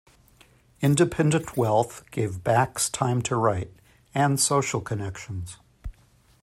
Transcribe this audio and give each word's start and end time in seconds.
Independent 0.81 1.55
wealth 1.55 2.03
gave 2.09 2.43
Bax 2.43 2.89
time 2.89 3.21
to 3.21 3.35
write, 3.35 3.69
and 4.15 4.39
social 4.39 4.81
connections. 4.81 5.57